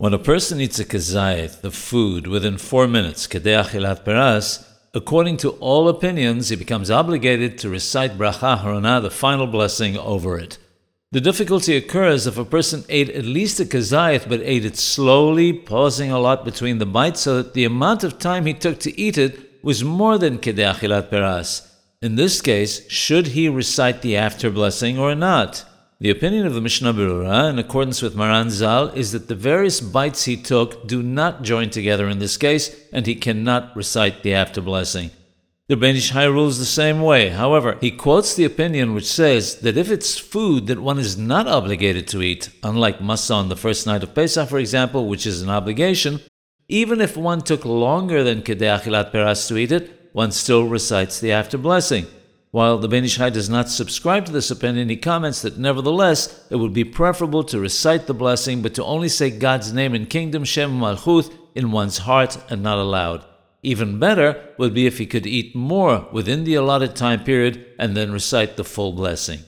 [0.00, 5.50] When a person eats a kazayit, the food, within four minutes, kedei peras, according to
[5.60, 10.56] all opinions, he becomes obligated to recite bracha aharona, the final blessing, over it.
[11.12, 15.52] The difficulty occurs if a person ate at least a kazayit but ate it slowly,
[15.52, 18.98] pausing a lot between the bites so that the amount of time he took to
[18.98, 21.76] eat it was more than kedei peras.
[22.00, 25.66] In this case, should he recite the after blessing or not?
[26.02, 29.82] The opinion of the Mishnah Berurah, in accordance with Maran Zal, is that the various
[29.82, 34.32] bites he took do not join together in this case, and he cannot recite the
[34.32, 35.10] after blessing.
[35.68, 37.28] The Ben Ish Hai rules the same way.
[37.28, 41.46] However, he quotes the opinion which says that if it's food that one is not
[41.46, 45.42] obligated to eat, unlike masa on the first night of Pesach, for example, which is
[45.42, 46.20] an obligation,
[46.66, 51.20] even if one took longer than Kedei Achilat Peras to eat it, one still recites
[51.20, 52.06] the after blessing.
[52.52, 56.56] While the Ben Ish does not subscribe to this opinion, he comments that nevertheless it
[56.56, 60.44] would be preferable to recite the blessing, but to only say God's name and kingdom,
[60.44, 63.24] Shem Malchuth, in one's heart and not aloud.
[63.62, 67.96] Even better would be if he could eat more within the allotted time period and
[67.96, 69.40] then recite the full blessing.